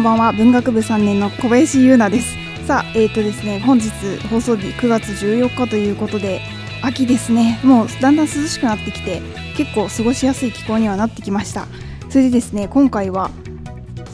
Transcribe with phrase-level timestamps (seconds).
[0.00, 0.32] んばんは。
[0.32, 2.34] 文学部3年の小林優奈です。
[2.66, 3.90] さあえーとですね本日
[4.28, 6.40] 放送日9月14日ということで
[6.82, 7.60] 秋ですね。
[7.62, 9.20] もうだんだん涼しくなってきて
[9.56, 11.66] 結構過ごしやすい気候にはなってきました。
[12.08, 13.30] それでですね今回は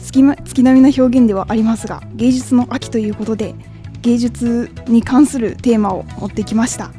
[0.03, 3.55] 月,、月並みな表現ではありますが芸術の秋ということで
[4.01, 6.91] 芸術に関するテーマを持ってきました。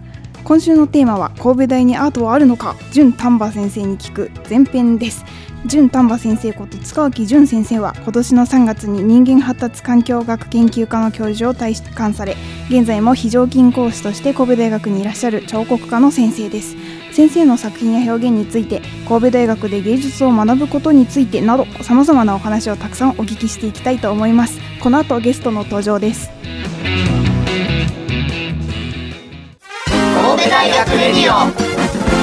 [0.44, 2.74] 今週のテーマは神戸大にアートはあるのか？
[2.90, 5.26] 純丹波先生に聞く前編です。
[5.66, 12.36] 純丹波先生こと塚脇淳先生は今年の3月に人間発達環境学研究科の教授を退官され
[12.70, 16.76] 現在も非常勤講師として神戸大学にいらっしゃる彫刻家の先生です。
[17.12, 24.60] 先生の作品や表現について神戸大学で芸術を学ぶことについてなどさまざまなお話をたくさんお聞きしていきたいと思います。
[24.80, 26.30] この後ゲストの登場です。
[29.88, 31.50] 神戸大学レディオ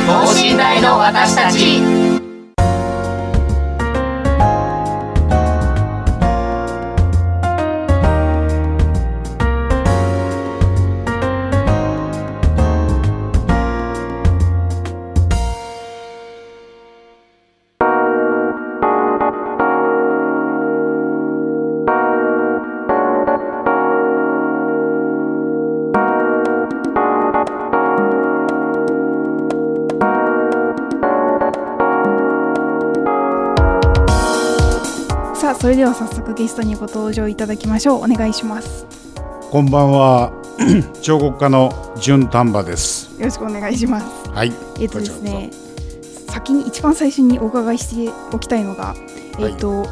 [0.07, 2.14] 等身大の私たち。
[35.75, 38.03] れでは早速ゲストにご登場いただきましょう。
[38.03, 38.85] お願いします。
[39.51, 40.31] こんばんは。
[41.03, 43.19] 彫刻家の純丹波です。
[43.19, 44.29] よろしくお願いします。
[44.29, 44.53] はい。
[44.79, 45.51] えっ、とですね
[46.29, 48.95] 先に一番最初にお伺いしておきたいのが、
[49.39, 49.85] えっ、と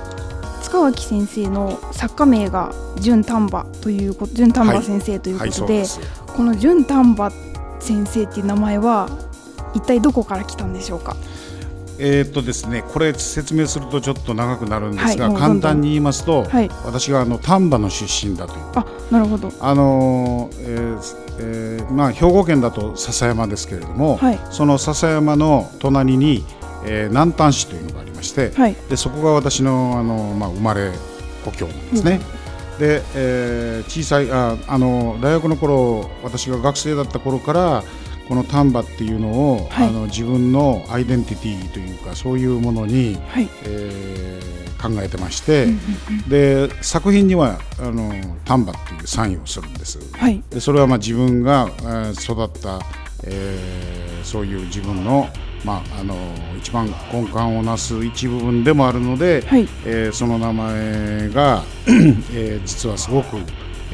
[0.61, 5.49] 塚脇先生の作家名が純丹波という純丹波先生というはい。
[5.49, 6.23] ことで、そうです。
[6.27, 7.29] この純丹波
[7.81, 9.09] 先生っていう名前は
[9.73, 11.17] 一体どこから来たんでしょうか？
[11.99, 16.69] えーっとですねこれ説明するとちょっと長くなるんですが、はい簡単に言いますと、はい。
[16.85, 18.59] 私があの丹波の出身だという。
[18.75, 19.51] あなるほど。
[19.59, 24.39] あのーえーえーまあ、兵庫県だと笹山ですけれども、はい。
[24.51, 26.43] その笹山の隣に、
[26.85, 28.75] えー南丹市というのがありまして、はい。
[28.89, 30.91] でそこが私のあの、まあ、生まれ
[31.45, 32.19] 故郷なんですね。
[32.79, 37.83] で、えー小さいああの大学の頃私が学生だった頃から
[38.27, 39.87] この丹波っていうのを、はい。
[39.87, 43.49] あの自分のアイデンティティというかそういうものに、はい。
[43.65, 45.73] えー考えてまして、うんう
[46.25, 48.11] んで作品にはあの
[48.43, 49.97] 丹波っていうサインをするんです。
[50.13, 50.43] はい。
[50.49, 52.81] でそれはまあ自分が、えー育った、
[53.23, 55.27] えーそういう自分の,、
[55.65, 56.15] まあ、あの
[56.57, 59.67] 一番根幹をなす一部分でもあるので、はい。
[59.85, 61.63] えーその名前が、
[62.35, 63.37] えー実はすごく、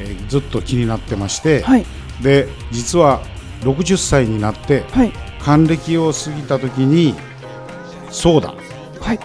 [0.00, 1.86] えーずっと気になってまして、はい。
[2.20, 3.22] で実は
[3.60, 5.12] 60歳になってはい。
[5.42, 7.14] 還暦を過ぎた時に
[8.10, 8.54] そうだ。
[9.00, 9.20] はい。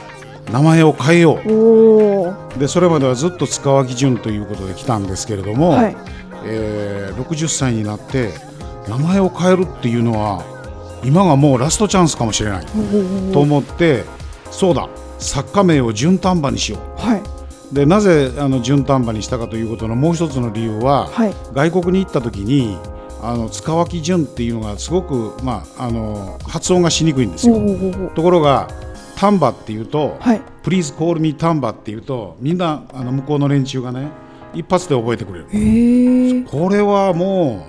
[0.51, 2.59] 名前を変えよう。
[2.59, 5.97] でそれまではずっと塚脇淳ということで来たんですけれども、はい。
[6.46, 8.31] えー60歳になって
[8.88, 10.44] 名前を変えるっていうのは
[11.03, 12.66] 今がもうラストチャンスかもしれない。
[13.31, 14.03] と思って
[14.52, 14.88] そうだ。
[15.17, 17.22] 作家名を純丹波にしよはい。
[17.72, 21.34] うでなぜあの純丹波にしたかということのもう一つの理由は、はい。
[21.53, 22.78] 外国に行った時に
[23.30, 27.56] あの塚脇淳っていうのがすごく、まあ、あの発音がしにくいんですよ。
[28.16, 28.67] ところが
[29.16, 34.09] 丹波っていうとはい「Please call me 丹波」っていうとみんなあの向こうの連中がね
[34.53, 36.46] 一発で覚えてくれる。
[36.46, 37.67] これはも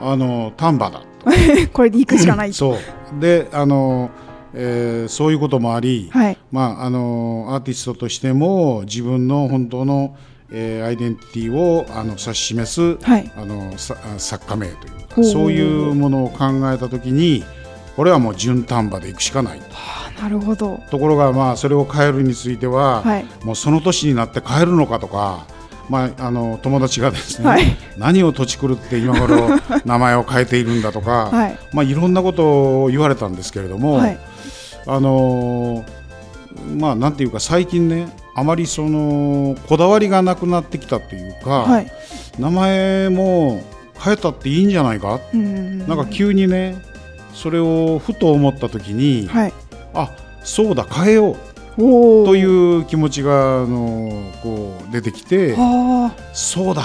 [0.00, 1.02] うあの丹波だ
[1.72, 2.52] これで行くしかない。
[2.54, 3.20] そう。
[3.20, 4.10] であの、
[4.54, 6.38] えーそういうこともあり、はい。
[6.50, 10.14] まあ、あのアーティストとしても自分の本当の、
[10.50, 13.30] えーアイデンティティをあの指し示す、はい。
[13.36, 17.44] あのさ作家名というかそういうものを考えた時に
[17.96, 20.82] これはもう純丹波でいくしかないあなるほど。
[20.90, 23.24] ところがまあそれを変えるについては、はい。
[23.44, 25.46] もうその年になって変えるのかとか
[25.88, 27.64] まあ、あの友達がですね、はい。
[27.96, 29.48] 何を土地狂って今頃
[29.86, 31.56] 名前を変えているんだとか、はいい。
[31.72, 34.18] まあ、いろんなことを言われたんですけれども、はい。
[34.86, 35.98] あのー
[36.76, 41.90] まあなんていうか最近ねあまりそのこだわりがなくなってきたっていうか、はい。
[42.38, 43.62] 名前も
[43.98, 46.80] 変えたっていいんじゃないか、なんか急にね
[47.34, 49.52] それをふと思った時に、はい。
[49.94, 50.10] あ
[50.44, 51.36] そうだ変えよう。
[51.76, 56.12] という気持ちがあのこう出てきてあ。
[56.32, 56.82] そうだ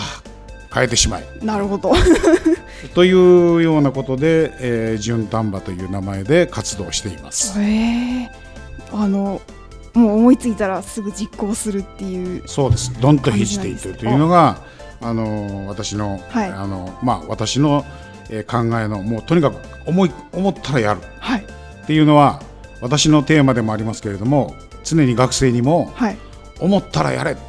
[0.73, 1.27] 変えてしまえ。
[1.41, 1.93] あなるほど。
[2.93, 7.59] というようなことで、えー、純丹波という名前で活動しています。
[7.59, 8.31] へえ
[8.91, 9.41] あの
[9.93, 12.91] もう思いついたらすぐ実行するっていうそうです。
[12.99, 14.57] ドンとヒジテイというというのが
[15.01, 16.49] あの私の、はい。
[16.49, 17.85] あのまあ私の、
[18.29, 21.01] えー考えのもうとにかく思い思ったらやる。
[21.19, 21.43] はい。
[21.83, 22.41] っていうのは
[22.81, 26.17] 私のテーマでもありますけれども常に学生にもはい。
[26.59, 27.33] 思ったらやれ。
[27.33, 27.39] も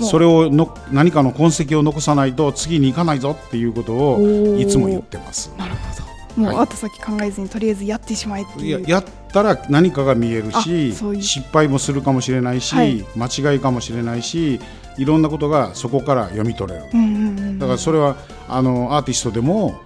[0.00, 5.52] うそれをの何かの痕跡を残さないと次に行かないぞっていうことをいつも言ってます。
[5.56, 6.66] なるほどもうはい。
[6.66, 8.80] 後先考えずにとりあえずやってしまえっていう。
[8.80, 13.04] いややったら何かが見えるし失敗もするかもしれないし、はい。
[13.16, 14.60] 間違いかもしれないし
[14.98, 16.86] いろんなことがそこから読み取れる。
[16.92, 18.16] うんうんうんだからそれは
[18.48, 19.80] あのアーティストでも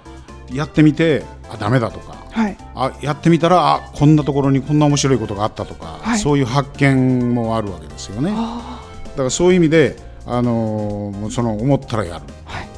[0.52, 2.16] やってみてあダメだとか。
[2.30, 2.56] はい。
[2.74, 6.18] あやってみたらあこんなところにこんな面白いことがあったとか、はい。
[6.18, 8.30] そういう発見もあるわけですよね。
[8.30, 8.82] だあ。
[9.16, 9.96] からそういう意味で
[10.26, 12.24] あのその思ったらやる。
[12.46, 12.68] あはい。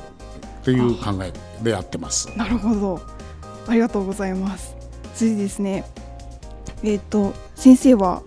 [0.63, 1.33] という考え
[1.63, 2.29] でやってます。
[2.37, 3.18] なるほど
[3.69, 4.75] ありがとうございます。
[5.15, 5.85] それでですね。
[6.83, 8.23] えっ、と先生は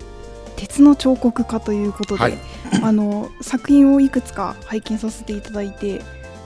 [0.55, 2.37] 鉄の彫刻家ということで、はい。
[2.83, 6.01] あの作品をいくつか拝見させていただいて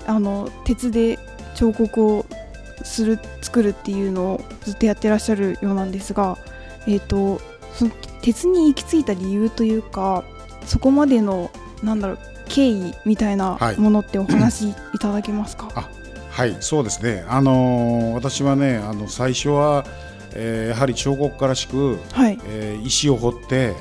[0.07, 1.19] あの鉄で
[1.55, 2.25] 彫刻を
[2.83, 6.37] する作るっていうのをずっとやってらっしゃるようなんですが、
[6.87, 7.41] えっと
[7.73, 10.23] その鉄に行き着いた理由というか
[10.65, 11.51] そこまでの
[11.83, 13.77] なんだろう経緯みたいなはい。
[13.79, 15.89] ものってお話しいただけますか、あ
[16.35, 19.85] はいそうですね、あのー私はねあの最初は、
[20.33, 22.37] えーやはり彫刻家らしく、はい。
[22.49, 23.73] えー石を彫って、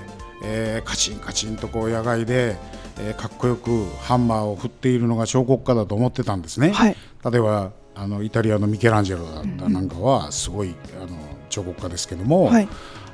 [0.45, 2.55] えーカチンカチンとこう野外で、
[3.01, 6.71] えーかっこよくハンマーを振っているのが彫刻家だと思ってたんですね。
[6.71, 6.97] はい。
[7.29, 11.19] 例えばあのイタリアのミケランジェロだったなんかはすごいあの
[11.51, 12.69] 彫刻家ですけども、はい。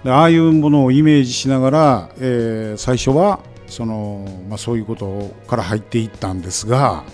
[0.05, 7.05] でああいうものをイメージしながら、えー最初はその、まあ、そういうことから入っていったんですが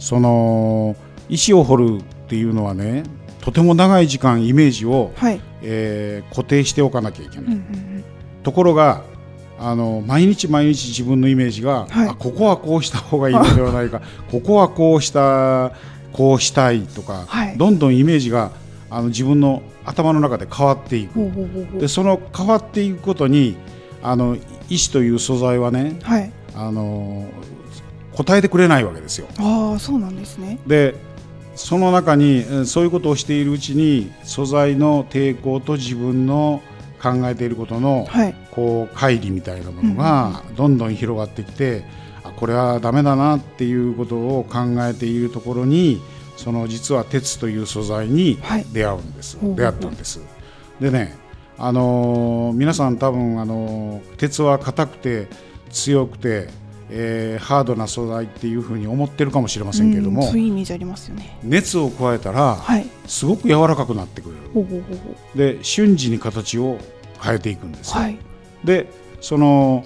[0.00, 0.96] その
[1.32, 3.04] 石を彫るっていうのはね
[3.40, 5.40] とても長い時間イメージを、はい。
[5.62, 7.44] えー固定しておかなきゃいけない。
[7.46, 8.04] うんうんうん。
[8.42, 9.02] ところが
[9.58, 12.08] あの毎日毎日自分のイメージが、はい。
[12.08, 14.00] あここはこうした方がいいのではないか
[14.30, 15.72] ここはこうした
[16.12, 17.58] こうしたいとか、はい。
[17.58, 18.52] どんどんイメージが
[18.90, 21.18] あの自分の頭の中で変わっていく。
[21.80, 23.56] でその変わっていくことに
[24.02, 24.36] あの
[24.68, 26.30] 石という素材はねはい。
[26.54, 27.26] あの
[28.12, 29.26] 答えてくれないわけですよ。
[29.38, 30.60] ああそうなんですね。
[30.66, 30.94] で
[31.54, 36.62] その中にえーそういうことをしているうちに素材の抵抗と自分の
[37.02, 38.34] 考えていることのはい。
[38.52, 41.84] こう乖離みたいなものがどんどん広がってきて、
[42.22, 46.02] あこれはダメだなっていうことを考えているところに
[46.36, 48.66] その実は鉄という素材にはい。
[48.72, 49.56] 出会うんです、ほうほうほう。
[49.56, 50.20] 出会ったんです。
[50.80, 51.16] でね、
[51.58, 55.28] あのー皆さん多分、あのー鉄は硬くて
[55.70, 56.48] 強くて、
[56.90, 61.38] えーハードな素材っていうふうに思ってるかもしれませんけれども、うんそういうイメージありますよね。
[61.42, 62.86] 熱を加えたらはい。
[63.06, 64.42] すごく柔らかくなってくれる。
[64.52, 64.94] ほうほうほ
[65.34, 66.78] うで瞬時に形を
[67.20, 68.00] 変えていくんですよ。
[68.00, 68.18] はい。
[68.64, 68.88] で
[69.20, 69.84] その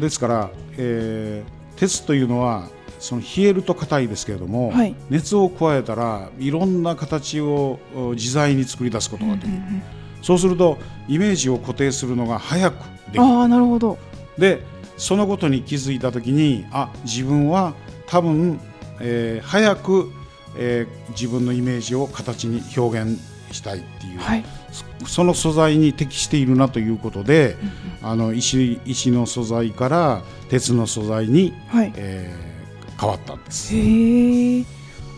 [0.00, 2.68] ですから、えー鉄というのは
[3.00, 4.94] その冷えると硬いですけれども、はい。
[5.10, 9.82] 熱を加えたらいろんな形をお自在に作り出すことができる、うんうん
[10.22, 13.22] そうするとイメージを固定するのが早くできる。
[13.22, 13.98] ああなるほど。
[14.38, 14.62] で
[14.96, 17.74] そのことに気づいた時にあ自分は
[18.06, 18.60] 多分、
[19.00, 20.10] えー早く、
[20.56, 23.20] えー自分のイメージを形に表現
[23.52, 24.44] したいっていう、はい。
[24.72, 27.56] そその素材に適しているなということで、
[28.02, 31.92] あの石石の素材から鉄の素材に、はい。
[31.96, 32.54] えー
[33.00, 33.74] 変わったんです。
[33.76, 34.64] へえ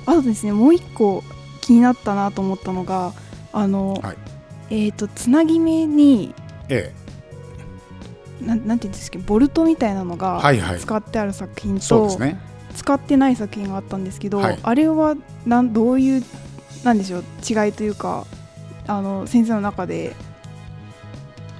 [0.06, 1.22] あとですねもう一個
[1.60, 3.12] 気になったなと思ったのが
[3.52, 4.16] あの、はい。
[4.70, 6.34] えっ、とつなぎ目に
[6.68, 7.05] えなん
[8.40, 10.42] なんていうんですかボルトみたいなのが
[10.78, 12.08] 使ってある作品と。
[12.74, 14.58] 使ってない作品があったんですけど、はい。
[14.62, 15.14] あれは
[15.46, 16.22] なんどういう
[16.84, 18.26] なんでしょう違いというか
[18.86, 20.14] あの先生の中で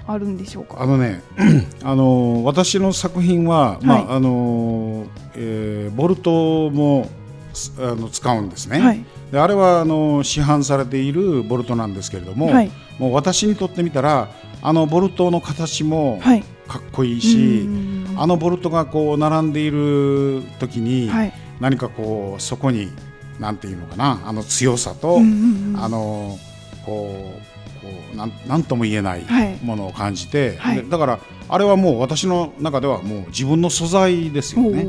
[0.07, 0.77] あるんでしょうか？
[0.83, 1.23] あのね、
[1.83, 4.05] あの私の作品は、まはい。
[4.09, 7.09] ああのえーボルトも
[7.55, 8.79] すあの使うんですね。
[8.79, 9.05] はい。
[9.33, 12.71] であれはあの市販されているボルトなんですけれども、はい。
[12.99, 14.29] もう私にとってみたら
[14.63, 18.15] あのボルトの形もはいかっこいいし、うん。
[18.17, 21.33] あのボルトがこう並んでいる時に、はい。
[21.61, 22.91] 何かこうそこに
[23.41, 25.81] なんていうのかなあの強さと、うんうんうん。
[25.81, 26.39] あの
[26.85, 27.35] こ
[27.81, 29.57] うこうなんなんとも言えないはい。
[29.63, 30.77] ものを感じて、はい。
[30.77, 31.19] でだから
[31.49, 34.87] あれはもう私の中ではもう自分の素材ですよね。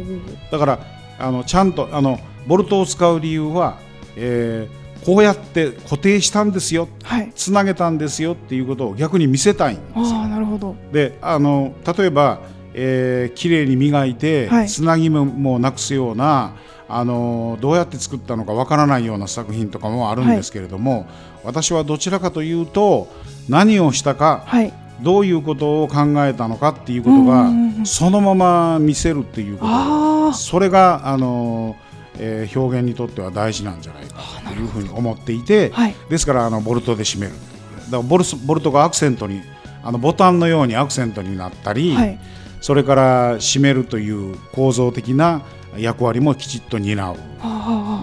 [0.52, 0.80] だから
[1.20, 3.80] あのちゃんとあのボルトを使う理由は、
[4.16, 6.90] えーこうやって固定したんですよ。
[7.02, 7.32] はい。
[7.34, 8.34] つなげたんですよ。
[8.34, 10.18] っていうことを逆に見せたいんですよ。
[10.18, 10.76] ああなるほど。
[10.92, 12.42] であの例えば、
[12.74, 14.68] えー、綺麗に磨いて、はい。
[14.68, 16.56] つなぎ目もなくすような
[16.90, 21.08] あのどうやって作ったのかわからないような作品とかもあるんですけれども、
[21.46, 23.08] 私はどちらかというと
[23.48, 24.74] 何をしたかはい。
[25.02, 27.50] どういうことを考えたのかっていうことが、
[27.86, 29.72] そのまま見せるっていうこと。
[29.72, 31.78] あそれがあの、
[32.20, 34.16] えー表現にとっては大事なんじゃないか
[34.48, 35.96] というふうに思っていて、はい。
[36.10, 37.34] ですからあのボルトで締める。
[37.34, 39.42] だからボルスボルトがアクセントに
[39.84, 42.20] あのボタンのようにアクセントになったり、あはい。
[42.62, 45.44] それから締めるという構造的な
[45.78, 47.18] 役割もきちっと担う。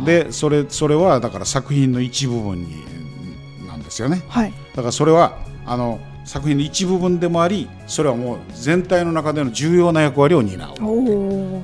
[0.05, 2.85] でそれそれはだから作品の一部分に
[3.67, 4.23] なんですよね。
[4.29, 4.53] はい。
[4.75, 10.75] だからそれはあの作品の一部分でもありそれはもう全体の中での重要な役割を担う。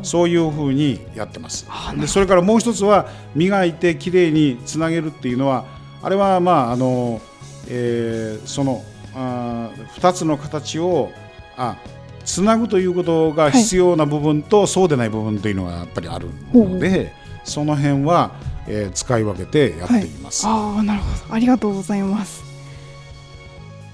[0.03, 1.67] そういうふうにやってます。
[1.99, 5.65] でそれからもう一つは磨いてきれいにつなげるっていうのは
[6.03, 7.21] あれはまああの、
[7.69, 11.11] えーそのあ2つの形を
[11.57, 11.77] あ
[12.25, 17.13] つなぐということが必要な部分と、そうでない部分というのがやっぱりあるので
[17.45, 18.33] その辺は、
[18.69, 20.47] えー使い分けてやっています。
[20.47, 21.35] ああなるほど。
[21.35, 22.50] ありがとうございます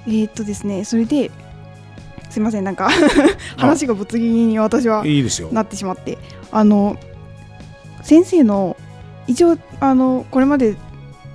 [0.06, 1.30] えー、っとですねそれで
[2.30, 2.90] すいませんなんか
[3.56, 5.48] 話がぶつ切りに私はいいですよ。
[5.52, 6.18] なってしまって
[6.50, 6.96] あの
[8.02, 8.76] 先生の
[9.26, 10.76] 一応あのこれまで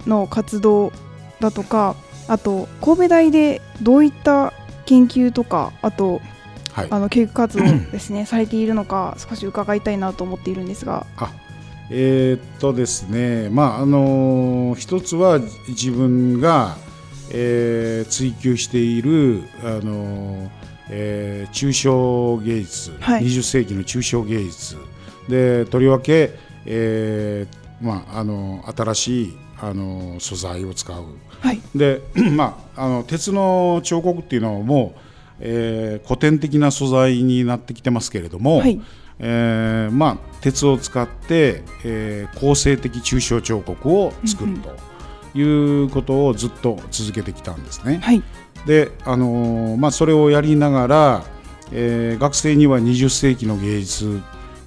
[0.08, 0.92] の活動
[1.40, 1.96] だとか
[2.28, 4.54] あと神戸大でどういった
[4.86, 6.22] 研究とかあと
[6.72, 11.06] はいあの教育活動ですね されているのか少し伺いたいなと思っているんですが
[11.90, 16.78] えーっとですね、まああの一つは自分が、
[17.34, 20.52] えー追求している、あの
[20.90, 23.24] えー抽象芸術、はい。
[23.24, 24.76] 20世紀の抽象芸術。
[25.30, 26.32] でとりわけ、
[26.66, 31.04] えーまあ、あの新しいあの素材を使う。
[31.40, 31.60] はい。
[31.76, 32.02] で、
[32.36, 35.00] まあ、あの鉄の彫刻っていうのはもう、
[35.40, 38.80] えー古典的な素材になってきてますけれども、はい。
[39.24, 44.76] えーまあ、鉄を使って、えー構成的抽象彫刻を作ると
[45.34, 48.00] いうことをずっと続けてきたんですね。
[48.04, 48.22] はい。
[48.66, 51.24] で、あのーまあ、それをやりながら、
[51.72, 54.20] えー学生には20世紀の芸術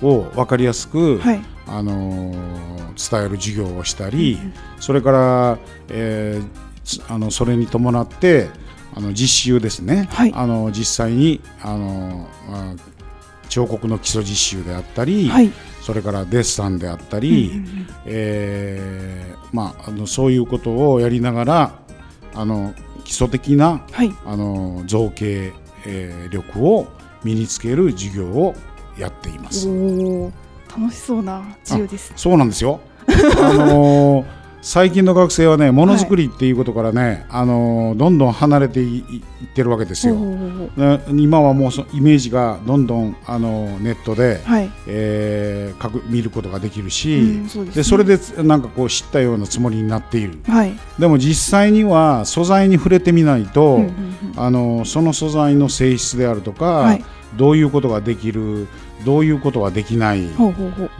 [0.02, 1.40] を分かりやすく、はい。
[1.66, 4.38] あのー伝える授業をしたり、
[4.78, 8.48] それから、えーつあのそれに伴って
[8.94, 10.32] あの実習ですね、はい。
[10.34, 12.74] あの実際にあの、まあ
[13.48, 15.50] 彫刻の基礎実習であったり、はい
[15.84, 17.62] それからデッサンであったり、
[18.06, 21.78] えーまあ、あのそういうことをやりながら
[22.34, 22.72] あの
[23.04, 25.52] 基礎的なはいあの造形、
[25.86, 26.88] えー力を
[27.22, 28.54] 身につける授業を
[28.98, 29.68] やっています。
[29.68, 32.80] 楽しそうな授業ですそうなんですよ。
[33.38, 34.24] あのー
[34.64, 40.16] 最近の学生はねものづくりっていうことからね、あのーどんどん離れていいってるわけですよ。
[41.10, 44.70] 今はもうそイメージがどんどんあのネットで、はい。
[44.86, 47.82] えーかく見ることができるし、うんそうですね。
[47.82, 50.38] でそれでなんかこう知ったようなつもりになっている。
[50.46, 50.72] はい。
[50.98, 53.82] でも実際には素材に触れてみないと、
[54.36, 57.04] あのその素材の性質であるとか、はい。
[57.36, 58.68] どういうことができる
[59.04, 60.22] どういうことはできない。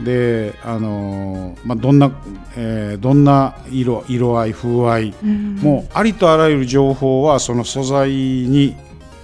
[0.01, 2.11] であのーまあ、どんな、
[2.55, 8.75] えーどんな色色合い風合い、うんもうありとあらゆる情報はその素材に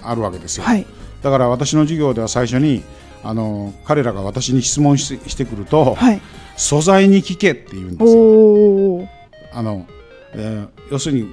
[0.02, 0.86] あるわけですよ、はい。
[1.22, 2.82] だから私の授業では最初に
[3.22, 6.20] あのー彼らが私に質問してしてくると、はい。
[6.56, 9.08] 素材に聞けって言うんですよ。
[9.54, 9.86] あの、
[10.34, 11.24] えー要するに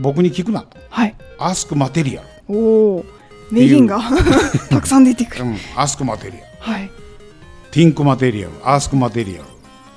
[0.00, 0.62] 僕に聞くな。
[0.62, 1.14] とはい。
[1.38, 3.04] アスクマテリアル、おお
[3.52, 4.00] 名言が。
[4.70, 5.44] たくさん出てくる。
[5.44, 6.40] うん、アスクマテリア。
[6.40, 6.90] ルはい。
[7.70, 9.44] ティンクマテリアルアスクマテリアル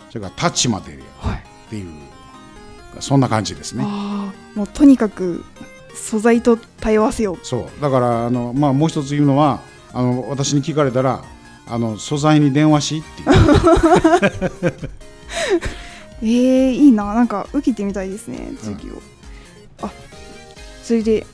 [0.10, 1.00] それからタッチマテリア。
[1.00, 1.40] ルはい。
[1.40, 1.92] っていう
[3.00, 3.84] そんな感じですね。
[4.56, 5.44] もうとにかく
[5.94, 7.38] 素材と対応せよ。
[7.44, 7.82] そう。
[7.82, 9.62] だからあの、まあ、もう一つ言うのは
[9.94, 11.24] あの私に聞かれたら
[11.68, 13.26] あの素材に電話しってい
[14.70, 14.74] う。
[16.22, 17.14] えー、いいな。
[17.14, 19.02] なんか受けてみたいですね授業、
[19.82, 19.92] あ
[20.82, 21.26] それで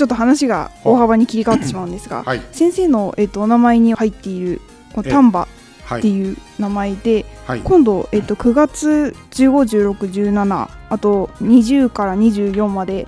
[0.00, 2.40] ちょっと話が大幅に切り替わってしまうんですが、はい。
[2.52, 4.62] 先生の、えっとお名前に入っている
[4.94, 5.46] 丹波
[5.84, 5.98] はい。
[5.98, 7.60] っていう名前で、はい。
[7.60, 13.06] 今度、えっと9月151617あと20から24まで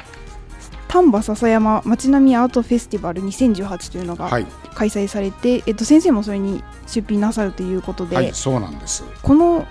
[0.88, 9.02] 丹波篠山町並みアートフェスティバル2018というのがはい、開催されて、えっと、先生もそれに出品なさるということで、はい、そうなんです。
[9.22, 9.66] この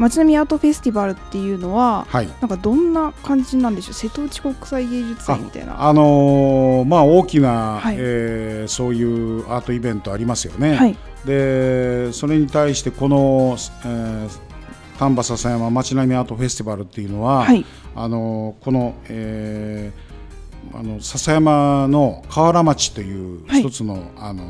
[0.00, 2.28] 町並みアートフェスティバルっていうのははい。
[2.40, 3.94] なんかどんな感じなんでしょう？
[3.94, 5.80] 瀬戸内国際芸術祭みたいな。
[5.80, 7.96] あのーまあ大きな、はい。
[7.98, 10.74] えーそういうアートイベントありますよね。
[10.74, 10.96] はい。
[11.24, 14.28] でそれに対してこの、えー
[14.98, 17.64] 丹波篠山町並みアートフェスティバルっていうのは、はい。
[17.94, 20.10] あのこの、えー
[20.78, 24.44] あの笹山の河原町というはい一つの,、あの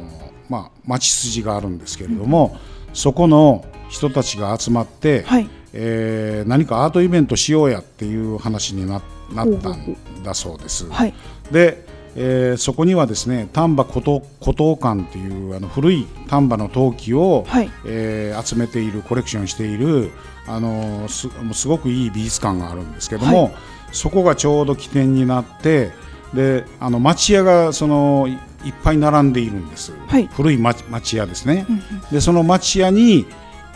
[0.49, 2.59] まあ、町筋があるんですけれども、
[2.92, 5.49] そこの人たちが集まって、はい。
[5.73, 10.88] えー何かアートイベントしようやっていう話にななったんだそうです。
[10.90, 11.14] はい。
[11.52, 11.85] で、
[12.16, 17.70] えーそこにはですね丹波古陶古陶館っていうあの古い丹波の陶器を、はい。
[17.85, 20.11] えー集めているコレクションしている
[20.47, 23.50] あのすすごくいい美術館があるんですけども、は
[23.92, 25.92] そこがちょうど起点になって
[26.35, 30.26] であの町屋がそのいいっぱい並んでいるんです、はい。
[30.26, 31.64] 古い町町屋ですね。
[31.68, 32.00] うんうん。
[32.12, 33.26] でその町屋に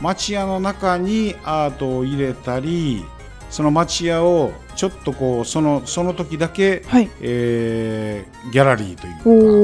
[0.01, 3.05] 町屋の中にアートを入れたり
[3.51, 7.09] その町屋をちょっとこうそのその時だけ、はい。
[7.21, 9.11] えーギャラリーとい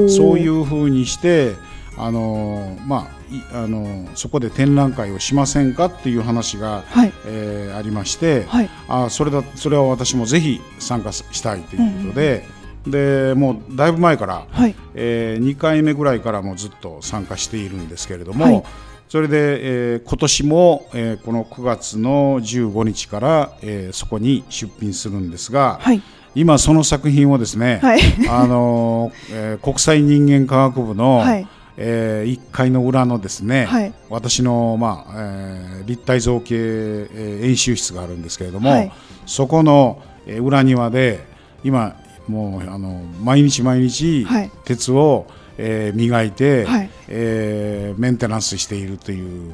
[0.03, 1.53] うかそういうふうにして
[1.97, 7.13] あのーまあいあのーそこで展覧会をしませんかっていう話が、はい。
[7.25, 8.69] えーありまして、はい。
[8.87, 12.45] あそれだそれは私もぜひ参加したいということで、
[12.87, 14.75] でもうだいぶ前から、はい。
[14.95, 18.63] え2回目ぐらいからもずっと参加しているんですけれども、はい
[19.11, 26.01] それで、えー今年も、えーこの9月の15日から、えーそこに出品するんですが、はい。
[26.33, 27.99] 今その作品をですね、はい。
[28.31, 31.45] あのーえー国際人間科学部の、はい。
[31.75, 33.93] え1階の裏のですね、はい。
[34.09, 38.91] 私の、まあえー立体造形、えー演習室があるんですけれども、はい。
[39.25, 41.19] そこの、えー裏庭で
[41.65, 41.97] 今
[42.29, 44.51] もうあの毎日毎日、はい。
[44.63, 45.25] 鉄を、
[45.63, 46.89] えー磨いて、はい。
[47.07, 49.53] えーメンテナンスしているという。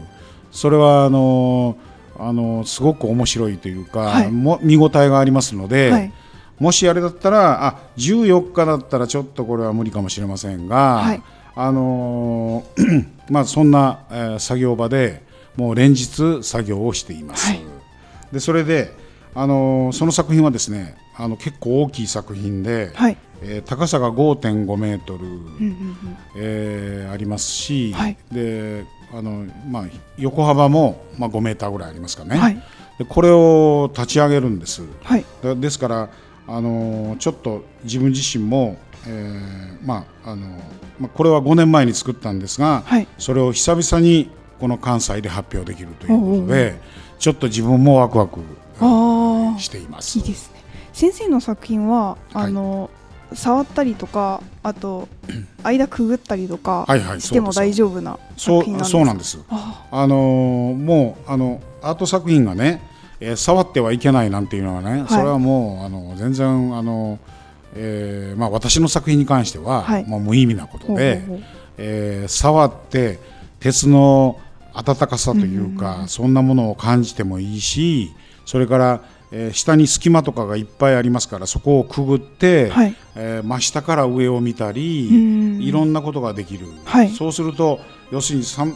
[0.51, 1.77] それはあの
[2.17, 4.31] あのすごく面白いというか、はい。
[4.31, 6.13] も見応えがありますので、はい。
[6.59, 11.21] もしあれだったらあ14日だったらちょっとこれは無理かもしれませんが、はい。
[11.55, 15.21] あのー まあそんな、えー作業場で
[15.57, 17.49] もう連日作業をしています。
[17.49, 17.61] はい。
[18.31, 18.91] でそれで、
[19.35, 25.97] あのーその作品はですねあの結構大きい作品で、はいえー高さが5.5メートル、うんうんうん。
[26.37, 28.17] えーありますし、はい。
[28.31, 29.85] であのまあ、
[30.17, 32.61] 横幅も、まあ、5メーターぐらいありますかね、はい。
[32.99, 34.81] でこれを立ち上げるんです。
[35.03, 35.25] はい。
[35.41, 36.09] だですから、
[36.47, 40.47] あのーちょっと自分自身も、えーまああの
[40.99, 43.07] まあ、これは5年前に作ったんですが、はい。
[43.17, 46.79] それを久々にこの関西で発表できるということで
[47.19, 48.39] ちょっと自分もワクワク
[49.59, 50.17] しています。
[50.19, 50.25] いい。
[50.25, 50.57] ですね。
[50.93, 52.45] 先生の作品ははい。
[52.45, 52.89] あの、
[53.33, 55.07] 触ったりとかあと
[55.63, 58.87] 間くぐったりとかはいはいしても大丈夫なそ作品なんです。
[58.87, 59.39] うそうなんです。
[59.49, 60.07] ああ。
[60.07, 62.81] のーもうあのアート作品がね、
[63.19, 67.19] えー触ってはいけないなんていうのはね、それはもうあの全然あの、
[67.75, 70.05] えーまあ、私の作品に関しては、はい。
[70.05, 71.39] もう無意味なことで、ほ
[71.77, 73.19] えー触って
[73.59, 74.39] 鉄の
[74.73, 78.13] 温かさというか、そんなものを感じてもいいし
[78.45, 82.95] それから、えー下に隙間とかがいっぱいありますからそこをくぐって、はい。
[83.15, 85.61] えー真下から上を見たりうん。
[85.61, 87.09] いろんなことができる、はい。
[87.09, 87.79] そうすると
[88.11, 88.75] 要するに3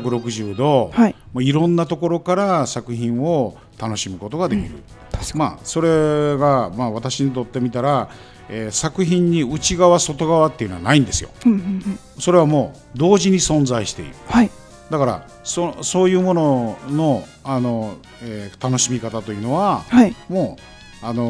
[0.00, 1.14] 360度、はい。
[1.32, 5.38] もういろんなところから作品を楽しむことができる、確かに。
[5.38, 8.08] まあ、それが、まあ、私にとってみたら、
[8.48, 11.30] えー作品に内側外側っていうのはないんですよ。
[11.46, 11.98] うんうんうん。
[12.18, 14.14] それはもう同時に存在している。
[14.26, 14.50] はい
[14.92, 20.14] だからそそういうもののあの、えー楽しみ方というのははい。
[20.28, 20.56] も
[21.02, 21.24] う、あの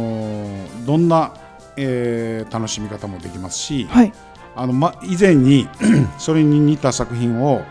[0.48, 1.33] ーどんな、
[1.77, 4.12] えー楽しみ方もできますし、はい。
[4.57, 5.68] あのま、以前に
[6.18, 7.62] それに似た作品を、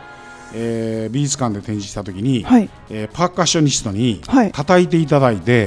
[0.54, 2.70] えー美術館で展示した時に、はい。
[2.90, 4.52] えーパーカッショニストにはい。
[4.54, 5.66] 叩いていただいて、え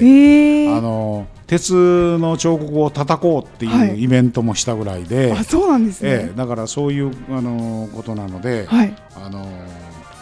[0.68, 3.88] ー、あの鉄の彫刻を叩こうってはい。
[3.90, 8.94] いうイベントもしたぐらいで、あそうなんですね、ええだからそういうあのことなので、はい。
[9.22, 9.46] あの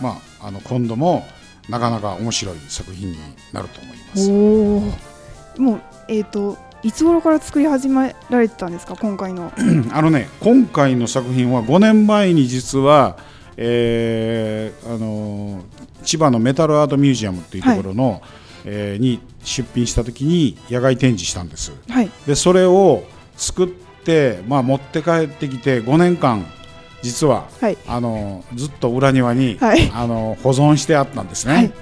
[0.03, 1.25] まあ、あの今度も
[1.69, 3.19] なかなか面白い作品に
[3.53, 4.17] なると思いま
[5.55, 5.61] す。
[5.61, 8.97] もうえっ、といつ頃から作り始められてたんですか？
[8.97, 9.53] 今回の。
[9.93, 13.17] あのね今回の作品は5年前に実は、
[13.57, 15.63] えーあの
[16.05, 18.23] 千葉のメタルアートミュージアムっていうところの、
[18.65, 21.73] えーに出品した時に野外展示したんです。
[21.89, 22.11] はい。
[22.27, 23.05] でそれを
[23.37, 26.45] 作って、まあ、持って帰ってきて5年間
[27.03, 27.77] 実ははい。
[27.87, 29.91] あのずっと裏庭に、はい。
[29.93, 31.55] あの保存してあったんですね。
[31.55, 31.73] はい。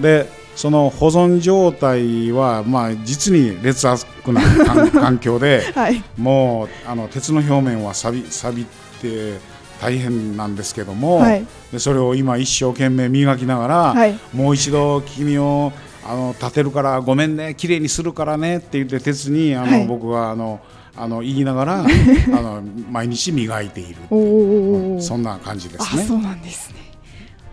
[0.00, 6.02] でその保存状態は、まあ、実に劣悪な環 環境ではい。
[6.16, 8.64] もうあの鉄の表面は錆び錆び
[9.00, 9.38] て
[9.80, 11.44] 大変なんですけども、はい。
[11.72, 14.18] でそれを今一生懸命磨きながら、はい。
[14.32, 15.72] もう一度君を
[16.06, 19.86] あの立てるからごめんね綺麗にするからねって言って鉄にあの、はい。
[19.86, 20.60] 僕はあの
[20.96, 23.96] あの言いながら あの毎日磨いている。
[24.10, 26.04] おおそんな感じですあね。
[26.04, 26.76] そうなんですね。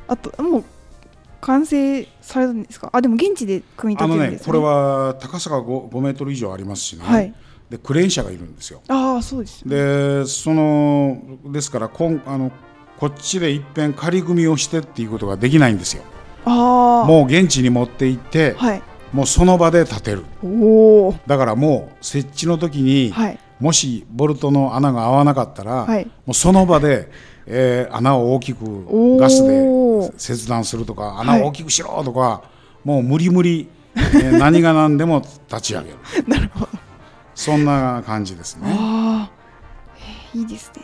[0.08, 0.64] あともう
[1.42, 2.90] 完成されたんですか？
[2.92, 4.54] あでも現地で組みあ立てるんですね。
[4.54, 7.34] のねこれは高さが 5, 5メートル以上ありますしね、はい。
[7.70, 8.82] でクレーン車がいるんですよ。
[8.88, 9.76] ああそうですね。
[9.76, 12.52] でそのですからこんあの
[13.00, 16.04] こっちでいっぺん仮組みをしてっていうことができないんですよ。
[16.46, 18.82] ああもう現地に持って行って、はい
[19.14, 20.24] もうその場で立てる。
[21.28, 23.40] だからもう設置の時に、はい。
[23.60, 26.06] もしボルトの穴が合わなかったら、はい。
[26.06, 27.10] もうその場で、
[27.52, 32.44] えー穴を大きくガスで切断するとか穴を大きくしろとか、
[32.84, 35.98] もう無理無理、えー 何が何でも立ち上げる。
[36.28, 36.68] なるほど。
[37.34, 38.70] そんな感じですね。
[38.70, 39.40] えー
[40.40, 40.84] いいですね。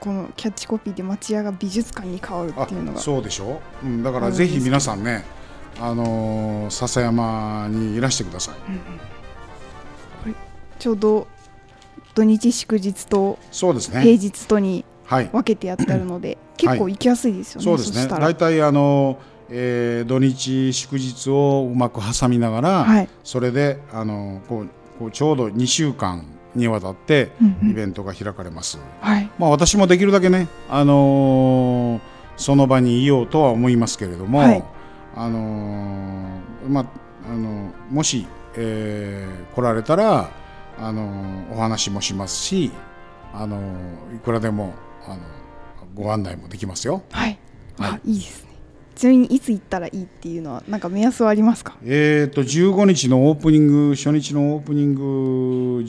[0.00, 3.00] このキャッチコピーで町屋が美術館に変わるあっていうのが。
[3.00, 5.24] そうでしょ、うん、だからぜひ皆さんね、
[5.80, 8.54] あのー笹山にいらしてください。
[10.78, 11.26] ちょうど
[12.14, 14.12] 土日祝日とそうです平ね。
[14.12, 15.26] 日とにはい。
[15.32, 18.06] 分けてやってあるので、 結構行きやすいですよね、そうですね。
[18.08, 28.78] 大体あの、えー土日祝日をうまく挟みながら、はいそれであのこうこうちょうど2週間にわたってうんうんイベントが開かれます。
[29.00, 32.00] はいまあ私もできるだけね、あのー
[32.36, 34.64] その場にいようとは思いますけれども、はい
[35.14, 36.86] あのーまあ
[37.32, 40.30] あのもし、えー来られたら、
[40.78, 42.70] あのーお話もしますし、
[43.32, 44.74] あのーいくらでも
[45.06, 45.18] あの
[45.94, 47.02] ご案内もできますよ。
[47.10, 47.38] はい、
[47.78, 47.90] はい。
[47.92, 48.50] あいいですね。
[48.94, 51.76] ちなみにいつ行ったらいいっていうのはなんか目安はありますか？
[51.84, 55.82] えー、と15日のオープニング初日のオープニング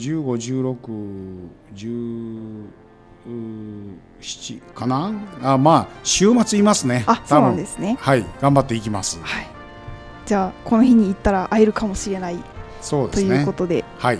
[3.28, 5.12] 151617かな？
[5.42, 7.04] あまあ週末いますね。
[7.06, 7.96] あそうなんですね。
[8.00, 9.20] はい頑張っていきます。
[9.22, 9.46] はい。
[10.26, 12.36] じゃあこの日に行ったら会えるかもしれない。
[12.36, 12.44] という
[12.80, 13.44] そうですね。
[13.44, 13.84] ことで。
[13.98, 14.18] はい。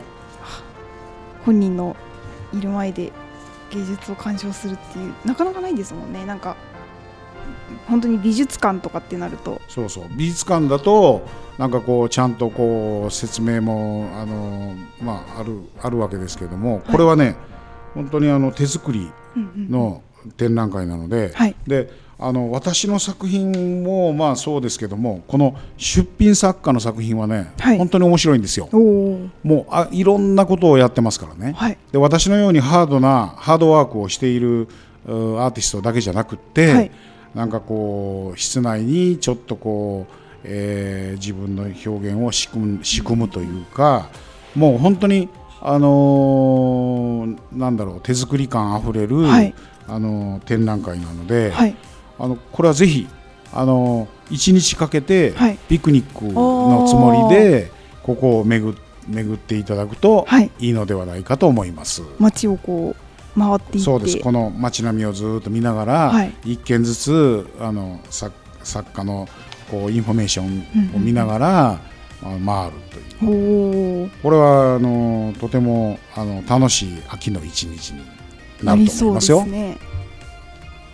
[1.45, 1.97] 本人の
[2.53, 3.11] いる前で
[3.71, 6.25] 芸術を鑑賞するっていうなかなかないですもんね。
[6.25, 6.57] なんか
[7.89, 9.61] 本当に美術館とかってなると。
[9.69, 10.05] そうそう。
[10.17, 11.23] 美術館だと
[11.59, 17.35] なんかこうちゃんとこう説明もあのまああるあるわけですけどもこれはね、
[17.95, 20.03] 本当にあの手作りうんうんの
[20.37, 21.57] 展覧会なので、はい。
[21.67, 27.79] であの私の作品もまあそうですけどもこの出品作家の作品はね、はい。
[27.79, 28.69] 本当に面白いんですよ。
[28.73, 31.55] もうあいろんなことをやってますからね。
[31.57, 31.79] はい。
[31.91, 34.69] で私のようにハードなハードワークをしている
[35.07, 36.91] うアーティストだけじゃなくって、はい。
[37.35, 44.09] なんかこう室内にちょっとこう、えー自分の表現を仕組む仕組むというか
[44.55, 45.29] もう本当に
[45.65, 49.55] あのーなんだろう手作り感あふれる、はい。
[49.89, 51.77] あのー展覧会なので、はい。
[52.19, 53.07] あのこれはぜひ
[53.53, 55.59] あの1日かけてはい。
[55.69, 57.71] ピクニックのつもりで
[58.03, 58.77] ここを巡
[59.09, 60.51] 巡っていただくとはい。
[60.59, 62.03] いいのではないかと思います。
[62.19, 62.97] 街をこ
[63.37, 63.79] う回っていって。
[63.79, 64.19] そうです。
[64.19, 66.33] この街並みをずっと見ながら、はい。
[66.45, 69.29] 一軒ずつあの作作家の
[69.71, 71.81] こうインフォメーションを見ながら、
[72.23, 72.73] あ回る
[73.19, 74.11] という。
[74.23, 77.99] これはあのとてもあの楽しい秋の一日に
[78.63, 79.43] なると思いうますよ。
[79.43, 79.79] すね。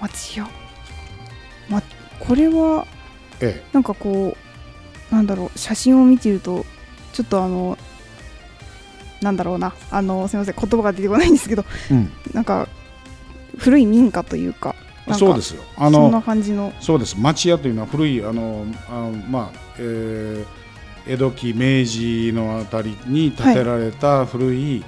[0.01, 0.49] 町屋
[1.69, 1.83] ま
[2.19, 2.87] これは
[3.41, 4.37] えなんかこ
[5.11, 6.65] うなんだろう写真を見てると
[7.13, 7.77] ちょっとあの
[9.21, 9.75] なんだろうな。
[9.91, 12.69] あのすみません言葉が出てこないんですけどえうん、なんか
[13.59, 14.75] 古い民家というか
[15.15, 15.63] そうですよ。
[15.77, 16.73] あそんのな感じの。
[16.81, 17.19] そうです。
[17.19, 20.68] 町屋というのは古いあのあまあ、えー
[21.09, 24.85] 江戸期明治のあたりに建てられた古い、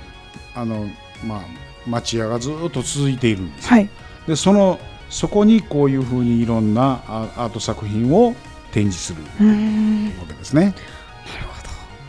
[0.54, 0.87] あの
[1.26, 1.40] まあ
[1.87, 3.70] 町屋がずっと続いているんですよ。
[3.70, 3.88] はい。
[4.26, 4.78] でその
[5.09, 8.35] そこにこういうふうにいろんなアアート作品を
[8.70, 10.74] 展示するわけですね。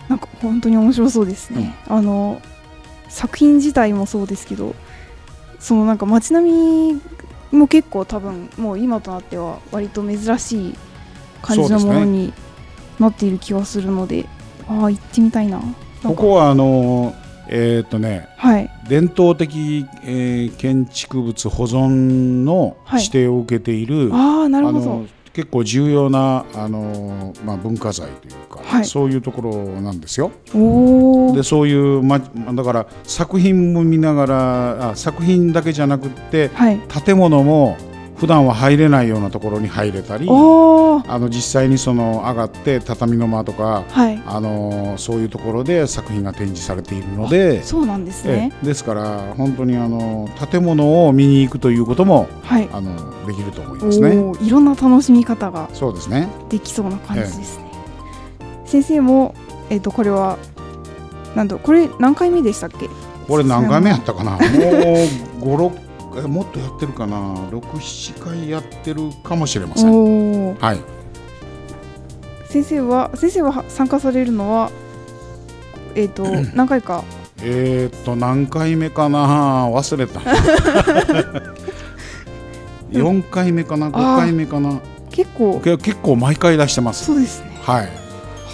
[0.08, 2.42] なんか本当に面白そうですね、あの
[3.08, 4.76] 作品自体もそうですけど
[5.58, 7.02] そのなんか街並み
[7.52, 10.76] も結構多分もう今となっては割と珍しい
[11.42, 12.34] 感じのものに
[13.02, 14.26] なっている気がするので
[14.68, 15.60] ああ行ってみたいな。
[16.04, 17.14] ここはあの
[17.48, 18.70] えーっとねはい。
[18.88, 21.88] 伝統的、えー建築物保存
[22.46, 23.02] のはい。
[23.02, 24.80] 指定を受けている、ああなるほど。
[24.80, 28.86] の結構重要なあの、まあ、文化財というか、はい。
[28.86, 30.32] そういうところなんですよ。
[31.34, 36.80] でそういう、ま、だから作品も見ながらあ作品だけじゃなくってはい。
[37.06, 37.78] 建物も
[38.22, 48.54] 普段は入れないようなところに入れたりあの実際にその上がって畳の間とか、はい、あのそういうところで作品が展示されているのでそうなんですね。
[48.62, 54.46] ですから本当にあの建物を見に行くということも、はい、あのできると思いますね。
[54.46, 56.28] いろんな楽しみ方がそうですね。
[56.48, 57.72] できそうな感じですね、
[58.40, 59.34] ええ、先生も、
[59.72, 60.38] えーと、これは
[61.36, 62.88] なんとこれ何回目でしたっけ？
[63.28, 64.34] これ何回目やったかな？
[64.38, 64.40] もう
[65.42, 67.18] 56回もっとやってるかな
[67.50, 70.80] ？67回やってるかもしれません、はい、
[72.48, 74.72] 先生は先生は参加されるのは
[75.96, 76.24] えっ、ー、と
[76.56, 77.04] 何回か？
[77.44, 79.70] えっ、ー、と何回目かな？
[79.70, 80.20] 忘れた。
[82.92, 84.80] 4回目かな？5回目かな？
[85.10, 85.60] 結構。
[85.60, 87.06] 結構毎回出してます。
[87.06, 87.58] そうですね。
[87.62, 87.90] はい。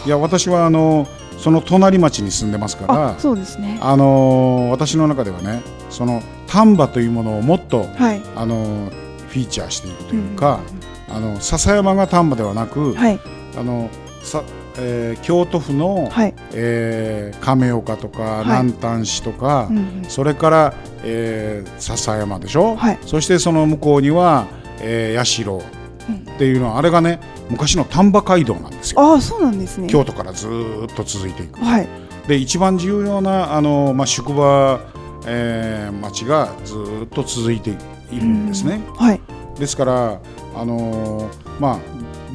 [0.05, 3.15] いや私はあのその隣町に住んでますから。
[3.19, 3.77] そうですね。
[3.81, 8.21] あの私の中ではねその丹波というものをもっと、はい。
[8.35, 10.61] あのーフィーチャーしていくというか、
[11.09, 13.19] あの笹山が丹波ではなく、はい。
[13.57, 13.89] あの
[14.23, 14.41] さ
[14.79, 18.45] えー京都府の、はい、えー亀岡とか、はい。
[18.45, 20.05] 南丹市とか、うんうん。
[20.07, 22.99] それから、えー笹山でしょ、はい。
[23.05, 24.47] そしてその向こうには、
[24.79, 29.01] えー、社っていうのはあれがね昔の丹波街道なんですよ。
[29.01, 29.87] ああそうなんですね。
[29.87, 31.59] 京都からずーっと続いていく。
[31.59, 31.87] はい。
[32.27, 34.79] で一番重要なあの、まあ、宿場、
[35.27, 37.71] えー町がずーっと続いて
[38.11, 38.81] いるんですね。
[38.95, 39.21] はい。
[39.59, 40.19] ですから、
[40.55, 41.77] あのーまあ、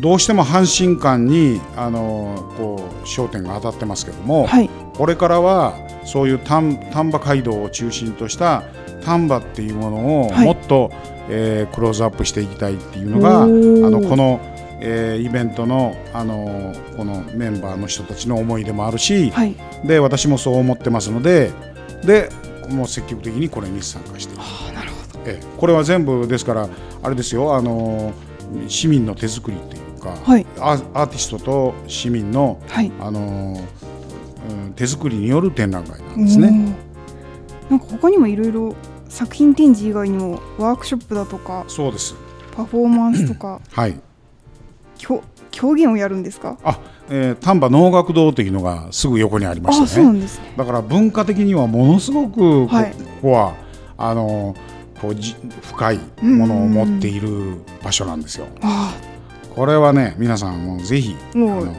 [0.01, 4.69] どうしても阪神間に、あのーこう焦点が当たってますけども、はい。
[4.95, 5.75] これからは
[6.05, 8.63] そういう丹丹波街道を中心とした
[9.05, 10.47] 丹波っていうものをはい。
[10.47, 10.91] もっと、
[11.29, 14.41] えークローズアップしていきたいっていうのがあのこの、
[14.81, 19.55] えーイベントの、あのーこのメンバーの人たちの思いでもあるし、はい。
[19.85, 21.51] で私もそう思ってますので
[22.05, 22.29] で
[22.73, 24.35] もう積極的にこれに参加して。
[24.35, 25.21] いるああなるほど。
[25.27, 25.47] ええ。
[25.57, 26.69] これは全部ですから
[27.03, 27.55] あれですよ。
[27.55, 28.13] あの
[28.69, 30.47] 市民の手作りっていうか、はい。
[30.59, 32.93] アーアーティストと市民のはい。
[33.01, 33.61] あの、
[34.49, 36.77] うん、手作りによる展覧会なんですね。
[37.71, 38.75] なんか他にもいろいろ
[39.09, 42.15] 作品展示以外にもワークショップだとかそうです。
[42.55, 43.99] パフォーマンスとかはい。
[44.99, 46.59] 狂狂言をやるんですか？
[46.65, 50.53] あ、えー、丹波能楽堂というのがすぐ横にありまああそうなしてねんですね。
[50.57, 52.93] だから文化的にはものすごくこ,、はい。
[52.93, 53.55] ここは
[53.97, 54.57] あの
[55.01, 58.47] こうじ深いものを持っている場所なんですよ。
[58.63, 58.95] あ
[59.55, 61.75] これはね皆さんもうぜひあもうの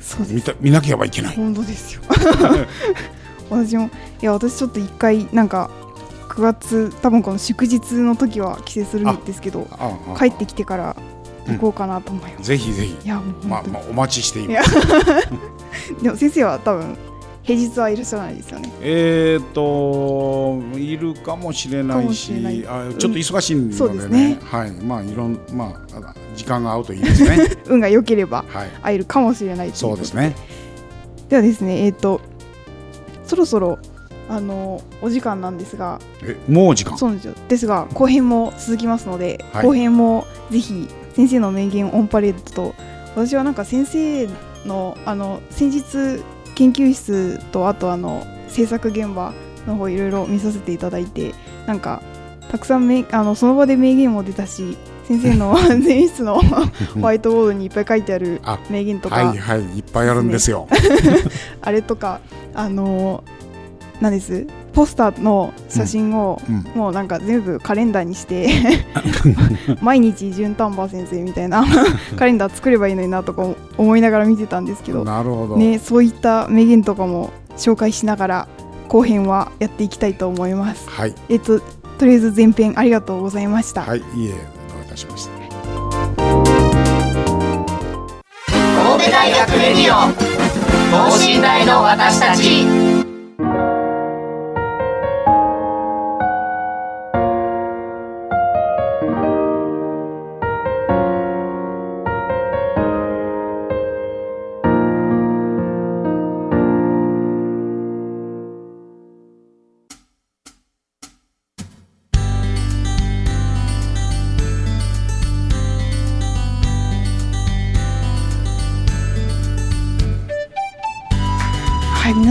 [0.00, 0.34] そうです。
[0.34, 1.36] 見た見なければいけない。
[1.36, 2.00] 本当ですよ。
[3.50, 3.84] 私も
[4.22, 5.70] いや私ちょっと一回なんか
[6.30, 10.18] 9月多分この祝日の時は帰省するんですけどああ。
[10.18, 10.96] 帰ってきてから
[11.46, 12.96] 行こうかなと思います、ぜひぜひ。
[13.04, 14.74] いやまあまあお待ちしています。
[16.02, 16.96] でも先生は多分
[17.46, 18.72] 平日はいらっしゃらないですよね。
[18.80, 24.28] えっといるかもしれなかいしもしあちょっと忙しいのでそうですね。
[24.30, 24.72] ねはい。
[24.72, 27.38] まあいろんまあ時間が合うといいですね。
[27.66, 28.68] 運が良ければはい。
[28.82, 30.34] 会えるかもしれないといそうですね。
[31.28, 32.20] ではですねえっ、と
[33.24, 33.78] そろそろ
[34.28, 36.00] あのお時間なんですが。
[36.24, 36.98] えもう時間？
[36.98, 37.34] そうなんですよ。
[37.48, 39.66] ですが後編も続きますので、はい。
[39.66, 42.40] 後編もぜひ先生の名言オンパレード
[42.72, 42.74] と
[43.14, 44.28] 私はなんか先生
[44.66, 46.22] のあの先日
[46.54, 49.32] 研究室とあとあの制作現場
[49.66, 51.32] の方いろいろ見させていただいて
[51.66, 52.02] なんか
[52.50, 56.40] たくさんめあのその場で名言も出たし先生の前室の
[56.94, 60.68] ホワイトボードにいっぱい書いてあるあ名言とか、はいはいいっぱいあるんですよ。
[61.62, 62.20] あれとか
[62.54, 63.24] あの
[64.00, 64.46] なんです？
[64.76, 66.62] ポスターの写真を、うん。
[66.78, 68.50] もうなんか全部カレンダーにして
[69.80, 71.64] 毎日純丹波先生みたいな
[72.16, 73.46] カレンダー作ればいいのになとか
[73.78, 75.56] 思いながら見てたんですけど、なるほど。
[75.56, 78.48] ね、そういった名言とかも紹介しながら
[78.88, 80.86] 後編はやっていきたいと思います。
[80.90, 81.14] はい。
[81.30, 81.58] えっと
[81.98, 83.80] とりあえず前編ありがとうございました。
[83.80, 84.34] はいいいえど
[84.78, 85.30] ういたしました
[88.82, 90.12] 神戸大学レディオ
[90.92, 92.66] 等身大の私たち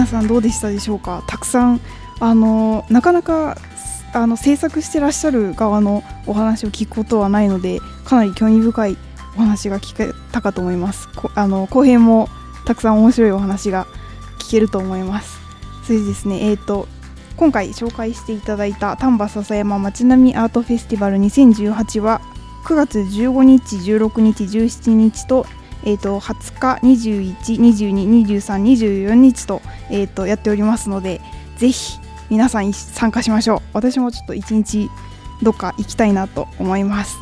[0.06, 1.24] さんどうでしたでしょうか？
[1.28, 1.82] たくさん
[2.20, 3.58] あのなかなか
[4.14, 8.98] あの制作してらっしゃる側のお話を聞くことはないのでかなり興味深い
[9.36, 11.10] お話が聞けたかと思います。
[11.16, 12.30] こあの後編も
[12.66, 13.86] たくさん面白いお話が
[14.40, 15.40] 聞けると思います。
[15.84, 16.88] それでですねえっ、と
[17.36, 22.22] 今回紹介していただいた丹波篠山まちなみアートフェスティバル2018は
[22.66, 25.46] 9月15日16日17日と,、
[25.86, 26.80] えー、と20日
[27.54, 31.22] 21222324日と,、えー、とやっておりますので
[31.58, 33.62] ぜひ皆さん参加しましょう。
[33.74, 34.90] 私もちょっと一日
[35.44, 37.18] どっか行きたいなと思います。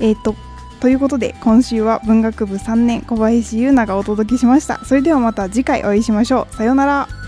[0.00, 0.34] えっ、と
[0.80, 4.84] ということで今週は文学部3年小林優奈がお届けしました。
[4.84, 6.54] それではまた次回お会いしましょう。
[6.54, 7.27] さようなら。